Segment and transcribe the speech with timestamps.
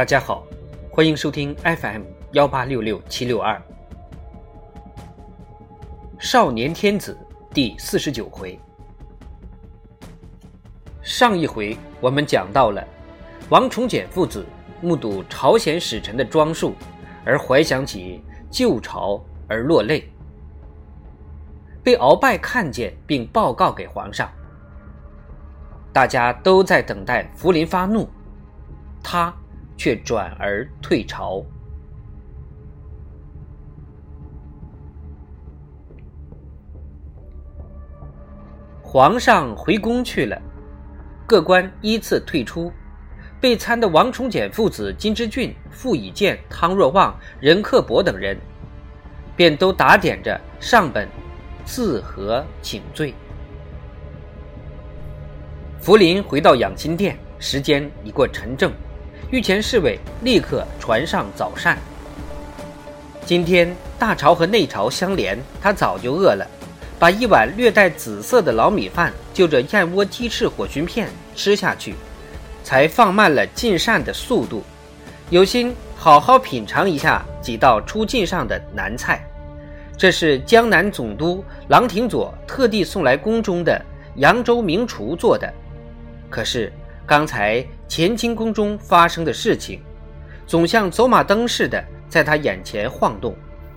[0.00, 0.46] 大家好，
[0.90, 3.60] 欢迎收听 FM 幺八六六七六二。
[6.18, 7.14] 少年天子
[7.52, 8.58] 第四十九回。
[11.02, 12.82] 上一回我们讲到了
[13.50, 14.46] 王崇简父子
[14.80, 16.74] 目睹朝鲜使臣的装束，
[17.22, 20.10] 而怀想起旧朝而落泪，
[21.84, 24.26] 被鳌拜看见并报告给皇上。
[25.92, 28.08] 大家都在等待福临发怒，
[29.02, 29.30] 他
[29.80, 31.42] 却转而退朝。
[38.82, 40.38] 皇上回宫去了，
[41.26, 42.70] 各官依次退出，
[43.40, 48.36] 被参的王崇简父子金之俊、傅以建、汤若望、任克伯等人，
[49.34, 51.08] 便都打点着上本
[51.64, 53.14] 自和请罪。
[55.78, 58.70] 福临回到养心殿，时间已过晨正，
[59.30, 61.78] 御前侍卫立刻传上早膳。
[63.24, 66.44] 今天大朝和内朝相连，他早就饿了，
[66.98, 71.94] 把一碗略带紫色的老米饭就着燕窝鸡翅火熏片吃下去，
[72.64, 74.64] 才放慢了进膳的速度，
[75.30, 79.24] 有心好好品尝一下几道出进上的南菜。
[79.96, 83.80] 这是江南总督郎廷佐特地送来宫中的
[84.16, 85.48] 扬州名厨做的。
[86.28, 86.72] 可是
[87.06, 89.82] 刚才乾清宫中发生的事情，
[90.46, 93.34] 总像走马灯似的在他眼前晃动，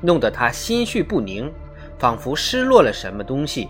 [0.00, 1.52] 弄得他心绪不宁，
[1.98, 3.68] 仿佛失落了什么东西，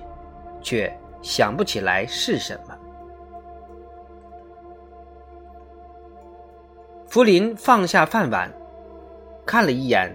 [0.60, 2.76] 却想不起来是什么。
[7.08, 8.52] 福临放下饭碗，
[9.46, 10.14] 看了一眼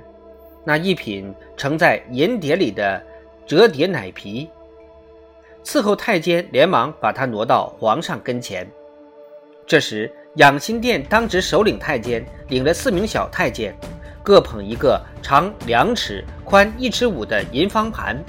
[0.64, 3.02] 那一品盛在银碟里的
[3.48, 4.48] 折叠奶皮。
[5.64, 8.70] 伺候太监连忙把他挪到皇上跟前。
[9.72, 13.74] 这时，养心殿当值首领太监领着四名小太监，
[14.22, 18.22] 各捧一个长两尺、宽一尺五的银方盘，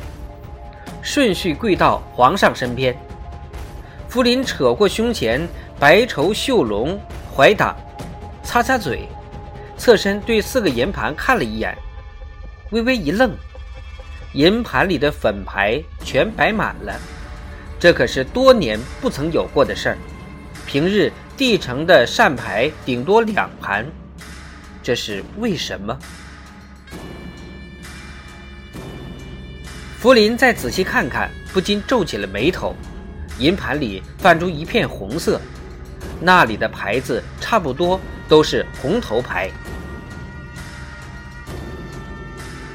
[1.02, 2.96] 顺序跪到皇上身边。
[4.08, 5.44] 福临扯过胸前
[5.80, 6.96] 白绸绣龙
[7.34, 7.76] 怀挡，
[8.44, 9.08] 擦擦嘴，
[9.76, 11.76] 侧身对四个银盘看了一眼，
[12.70, 13.32] 微微一愣，
[14.34, 16.94] 银盘里的粉牌全摆满了。
[17.80, 19.98] 这可是多年不曾有过的事儿，
[20.66, 23.86] 平日帝城的扇牌顶多两盘，
[24.82, 25.98] 这是为什么？
[29.98, 32.74] 福临再仔细看看，不禁皱起了眉头。
[33.38, 35.40] 银盘里泛出一片红色，
[36.20, 39.50] 那里的牌子差不多都是红头牌。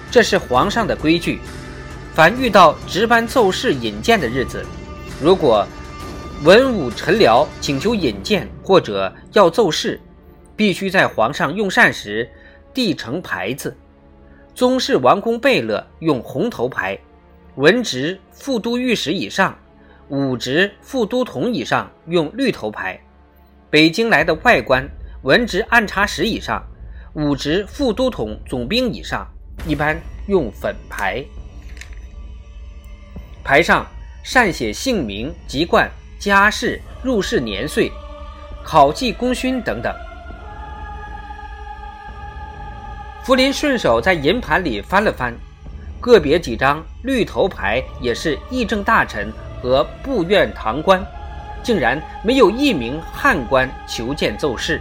[0.09, 1.39] 这是皇上的规矩，
[2.15, 4.65] 凡遇到值班奏事引荐的日子。
[5.21, 5.65] 如果
[6.43, 9.99] 文武臣僚请求引荐或者要奏事，
[10.55, 12.29] 必须在皇上用膳时
[12.75, 13.75] 递呈牌子。
[14.53, 16.97] 宗室王公贝勒用红头牌，
[17.55, 19.57] 文职副都御史以上、
[20.09, 22.99] 武职副都统以上用绿头牌。
[23.71, 24.87] 北京来的外官，
[25.23, 26.63] 文职按察使以上、
[27.13, 29.27] 武职副都统总兵以上，
[29.67, 31.25] 一般用粉牌。
[33.43, 33.87] 牌上。
[34.23, 37.91] 善写姓名、籍贯、家世、入仕年岁、
[38.63, 39.93] 考绩功勋等等。
[43.23, 45.33] 福临顺手在银盘里翻了翻，
[45.99, 51.05] 个别几张绿头牌也是议政大臣和部院堂官，
[51.61, 54.79] 竟然没有一名汉官求见奏事。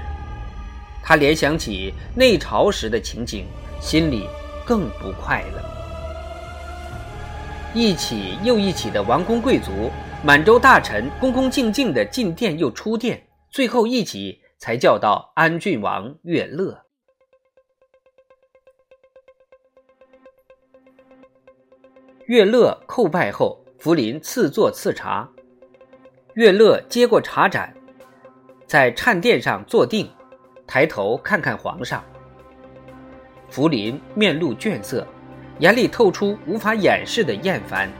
[1.02, 3.46] 他联想起内朝时的情景，
[3.80, 4.28] 心里
[4.64, 5.62] 更不快了。
[7.74, 9.90] 一起又一起的王公贵族、
[10.24, 16.82] 满洲大臣恭恭敬敬的进殿又出殿，最后一起才叫到安郡王乐乐。
[22.26, 25.28] 乐乐叩拜后，福临赐座赐茶。
[26.34, 27.72] 乐乐接过茶盏，
[28.66, 30.10] 在颤殿上坐定，
[30.66, 32.04] 抬头看看皇上。
[33.48, 35.06] 福临面露倦色。
[35.60, 37.90] 眼里透出无法掩饰的厌烦。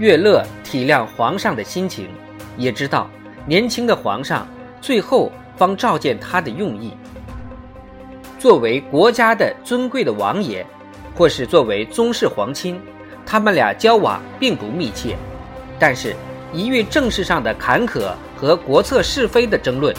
[0.00, 2.08] 乐乐体谅皇上的心情，
[2.56, 3.06] 也知道
[3.44, 4.48] 年轻的皇上
[4.80, 6.94] 最后方照见他的用意。
[8.38, 10.66] 作为国家的尊贵的王爷，
[11.14, 12.80] 或是作为宗室皇亲，
[13.26, 15.18] 他们俩交往并不密切，
[15.78, 16.16] 但是
[16.50, 19.94] 一遇政事上的坎坷和国策是非的争论，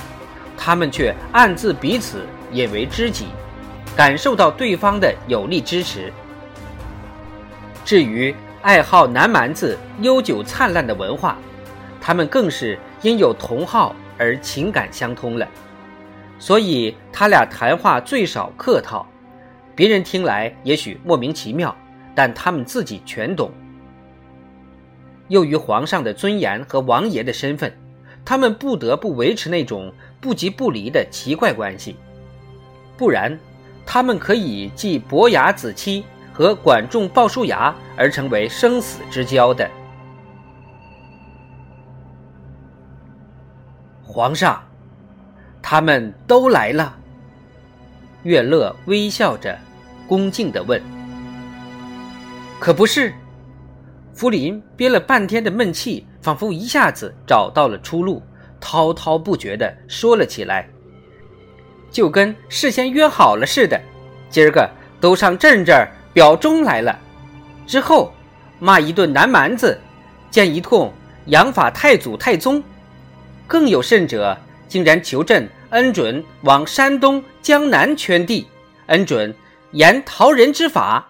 [0.58, 3.28] 他们却暗自彼此引为知己。
[3.96, 6.12] 感受到对方的有力支持。
[7.86, 11.36] 至于爱好南蛮子悠久灿烂的文化，
[12.00, 15.48] 他们更是因有同好而情感相通了。
[16.38, 19.08] 所以他俩谈话最少客套，
[19.76, 21.76] 别人听来也许莫名其妙，
[22.14, 23.50] 但他们自己全懂。
[25.28, 27.76] 由于皇上的尊严和王爷的身份，
[28.24, 31.96] 他们不得不维持那种不即不离的奇怪关系，
[32.96, 33.40] 不然，
[33.88, 36.06] 他们可以继伯牙子期
[36.42, 39.70] 和管仲鲍叔牙而成为生死之交的。
[44.02, 44.60] 皇上。
[45.62, 46.98] 他们都来了。
[48.24, 49.56] 乐乐微笑着，
[50.08, 50.82] 恭敬地问
[52.60, 53.14] ：“可不是？”
[54.12, 58.24] 福林憋了半天的闷气，仿佛一下子找到了出路，
[58.60, 60.68] 滔滔不绝地说了起来，
[61.92, 63.80] 就跟事先约好了似的。
[64.28, 64.68] 今儿个
[65.00, 67.00] 都上朕这儿表忠来了，
[67.66, 68.14] 之后
[68.60, 69.80] 骂一顿南蛮子，
[70.30, 70.92] 见一通
[71.28, 72.64] 养法太祖太宗，
[73.48, 74.38] 更有甚者。
[74.68, 78.48] 竟然求朕恩准往山东、江南圈地，
[78.86, 79.36] 恩准
[79.72, 81.10] 严逃人之法，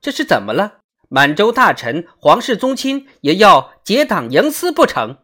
[0.00, 0.78] 这是怎么了？
[1.10, 5.18] 满洲大臣、皇室宗亲也要结党营私不成？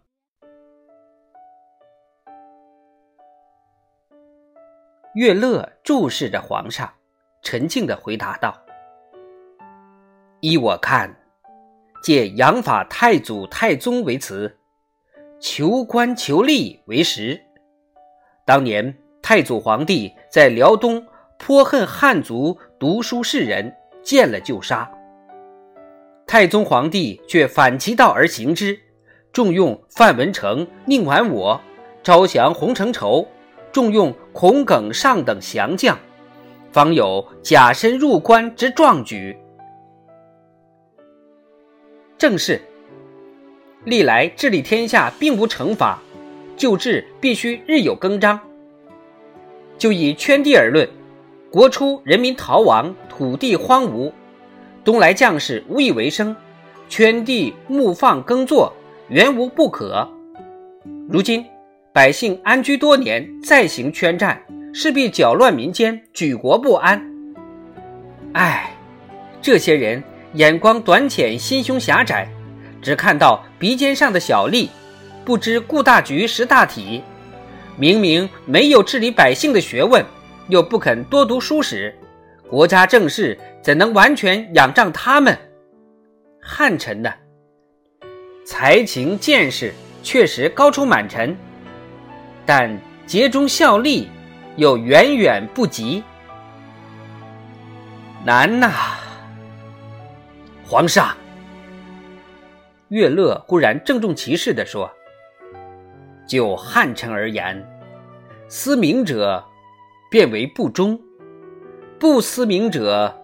[5.14, 6.92] 乐乐注视着皇上，
[7.40, 8.54] 沉静的回答道
[10.40, 11.14] ：“依我看，
[12.02, 14.56] 借养法太祖、太宗为词。”
[15.40, 17.40] 求官求利为实。
[18.44, 21.02] 当年太祖皇帝在辽东
[21.38, 24.90] 颇恨汉族读书士人，见了就杀。
[26.26, 28.78] 太宗皇帝却反其道而行之，
[29.32, 31.58] 重用范文成、宁完我，
[32.02, 33.26] 招降洪承畴，
[33.72, 35.98] 重用孔耿尚等降将，
[36.70, 39.34] 方有假身入关之壮举。
[42.20, 42.60] 正是。
[43.84, 45.98] 历来治理天下并无惩罚，
[46.54, 48.38] 救治必须日有更张。
[49.78, 50.86] 就以圈地而论，
[51.50, 54.12] 国初人民逃亡，土地荒芜，
[54.84, 56.36] 东来将士无以为生，
[56.90, 58.70] 圈地牧放耕作，
[59.08, 60.06] 原无不可。
[61.08, 61.42] 如今
[61.90, 64.38] 百姓安居多年，再行圈占，
[64.74, 67.02] 势必搅乱民间，举国不安。
[68.34, 68.76] 唉，
[69.40, 70.04] 这些人
[70.34, 72.28] 眼光短浅，心胸狭窄。
[72.82, 74.70] 只看到鼻尖上的小利，
[75.24, 77.02] 不知顾大局、识大体。
[77.76, 80.04] 明明没有治理百姓的学问，
[80.48, 81.94] 又不肯多读书史，
[82.48, 85.36] 国家政事怎能完全仰仗他们？
[86.40, 87.12] 汉臣呢，
[88.46, 91.36] 才情见识确实高出满臣，
[92.46, 94.08] 但竭忠效力
[94.56, 96.02] 又远远不及。
[98.24, 98.72] 难呐，
[100.70, 101.16] 皇上。
[102.90, 104.88] 岳乐忽然郑重其事地说
[106.28, 107.60] ：“就汉臣而言，
[108.48, 109.44] 思明者
[110.08, 110.96] 变为不忠，
[111.98, 113.20] 不思明者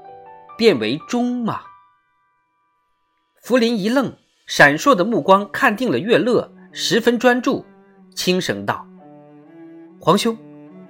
[0.58, 1.60] 变为忠吗？”
[3.40, 4.12] 福临一愣，
[4.48, 7.64] 闪烁的目光看定了岳乐，十分专注，
[8.12, 8.84] 轻声道
[10.02, 10.36] ：“皇兄，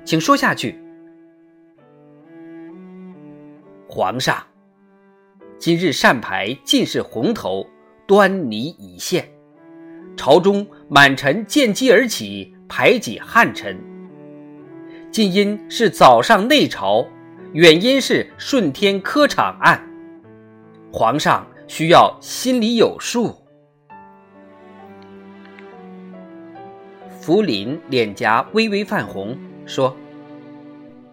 [0.07, 0.83] 请说下去。”
[3.87, 4.43] 皇上，
[5.59, 7.67] 今日善牌尽是红头。
[8.07, 9.29] 端倪已现，
[10.17, 13.77] 朝中满臣见机而起，排挤汉臣。
[15.11, 17.05] 近因是早上内朝，
[17.53, 19.85] 远因是顺天科场案。
[20.93, 23.35] 皇上需要心里有数。
[27.21, 29.37] 福临脸颊微微泛红，
[29.67, 29.97] 说：“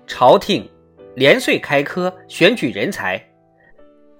[0.05, 0.69] 朝廷
[1.15, 3.19] 连岁开科，选举人才，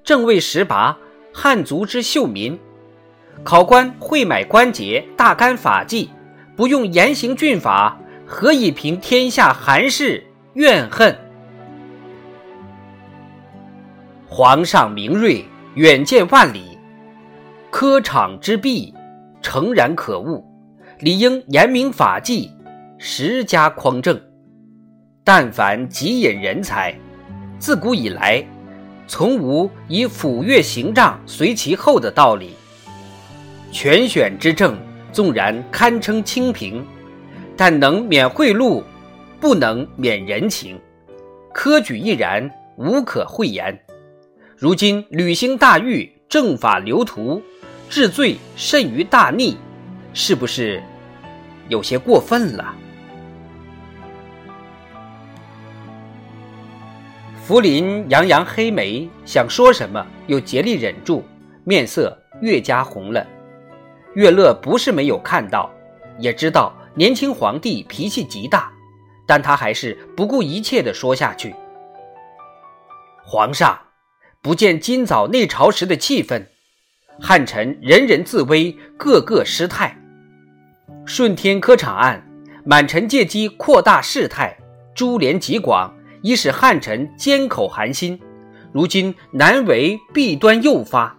[0.04, 0.98] 正为时拔。”
[1.36, 2.60] 汉族之秀民，
[3.44, 6.12] 考官会买关节，大干法纪，
[6.56, 11.18] 不用严刑峻法，何以平天下寒士怨恨？
[14.28, 15.44] 皇上明锐，
[15.74, 16.78] 远见万里，
[17.72, 18.94] 科场之弊，
[19.42, 20.46] 诚然可恶，
[21.00, 22.52] 理应严明法纪，
[23.00, 24.22] 实加匡正。
[25.24, 26.94] 但凡极引人才，
[27.58, 28.46] 自古以来。
[29.08, 32.52] 从无以抚越行杖随其后的道理。
[33.72, 34.78] 全选之政
[35.12, 36.86] 纵然堪称清平，
[37.58, 38.84] 但能免贿赂，
[39.40, 40.80] 不能免人情。
[41.54, 43.80] 科举亦然，无可讳言。
[44.58, 47.42] 如今履行大狱，政法流图，
[47.90, 49.58] 治罪甚于大逆，
[50.14, 50.82] 是不是
[51.68, 52.74] 有些过分了？
[57.46, 61.26] 福临扬扬黑眉，想说什么，又竭力忍住，
[61.66, 63.28] 面色越加红了。
[64.16, 65.70] 乐乐不是没有看到，
[66.18, 68.72] 也知道年轻皇帝脾气极大，
[69.28, 71.54] 但他还是不顾一切地说下去
[73.28, 73.78] ：“皇上，
[74.42, 76.46] 不见今早内朝时的气氛，
[77.20, 80.00] 汉臣人人自危，个个失态。
[81.06, 82.26] 顺天科场案，
[82.64, 84.58] 满臣借机扩大事态，
[84.96, 88.20] 株连极广，以使汉臣缄口寒心。
[88.72, 91.16] 如今难为弊端诱发，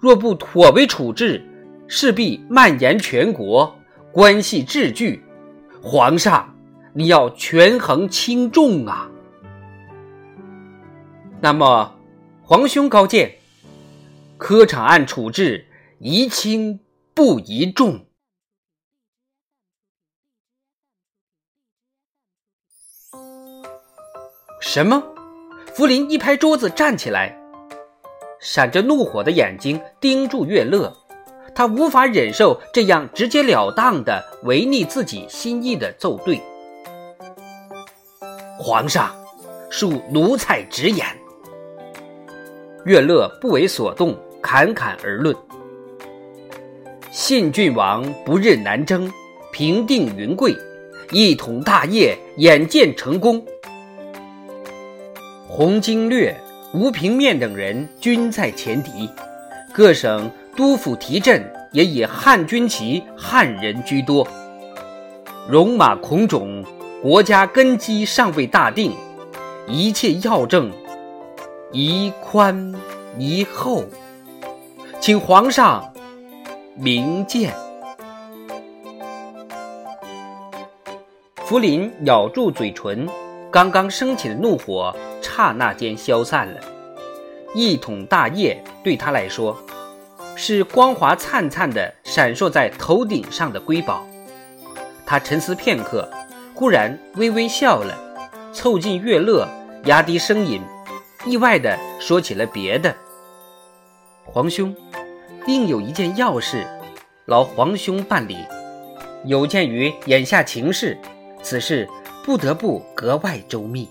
[0.00, 1.40] 若不妥为处置，
[1.86, 3.78] 势必蔓延全国，
[4.10, 5.22] 关系治剧。
[5.80, 6.52] 皇上。”
[6.98, 9.10] 你要权衡轻重啊！
[11.42, 11.94] 那么，
[12.40, 13.34] 皇兄高见，
[14.38, 15.66] 科场案处置
[15.98, 16.80] 宜轻
[17.12, 18.05] 不宜重。
[24.76, 25.02] 什么？
[25.72, 27.34] 福临一拍桌子站起来，
[28.38, 30.94] 闪着怒火的眼睛盯住乐乐，
[31.54, 36.38] 他无法忍受这样直截了当的违逆自己心意的奏对。
[38.58, 39.16] 皇上，
[39.70, 41.06] 恕奴才直言。
[42.84, 45.34] 月乐不为所动，侃侃而论：
[47.10, 49.10] 信郡王不日南征，
[49.50, 50.54] 平定云贵，
[51.12, 53.42] 一统大业，眼见成功。
[55.56, 56.36] 洪经略、
[56.74, 59.08] 吴平面等人均在前敌，
[59.72, 64.28] 各省督府提镇也以汉军旗、汉人居多，
[65.48, 66.62] 戎马孔种。
[67.00, 68.92] 国家根基尚未大定，
[69.66, 70.70] 一切要政
[71.72, 72.74] 宜宽
[73.16, 73.82] 宜厚，
[75.00, 75.90] 请皇上
[76.74, 77.54] 明鉴。
[81.46, 83.08] 福临咬住嘴唇，
[83.56, 86.60] 刚刚升起的怒火刹那间消散了。
[87.54, 89.56] 一统大业对他来说，
[90.34, 94.06] 是光华灿灿的闪烁在头顶上的瑰宝。
[95.06, 96.06] 他沉思片刻。
[96.54, 97.96] 忽然微微笑了，
[98.52, 99.48] 凑近乐乐，
[99.84, 100.60] 压低声音，
[101.24, 102.94] 意外地说起了别的。
[104.26, 104.76] 皇兄，
[105.46, 106.66] 另有一件要事，
[107.24, 108.36] 劳皇兄办理。
[109.24, 110.98] 有鉴于眼下情势，
[111.42, 111.88] 此事
[112.26, 113.88] 不得不格外周密。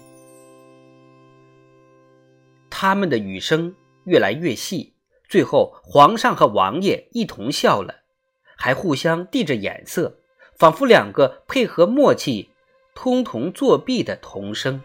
[2.70, 3.74] 他们的语声
[4.04, 4.94] 越来越细，
[5.30, 8.02] 最后皇上和王爷一同笑了，
[8.58, 10.20] 还互相递着眼色，
[10.58, 12.50] 仿佛两个配合默契。
[12.94, 14.82] 通同作弊的童声。